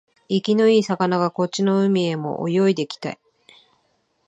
[0.29, 3.19] 生きのいい魚がこっちの海へも泳いできて、